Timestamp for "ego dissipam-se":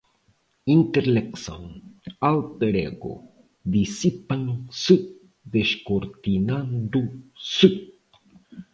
2.87-4.95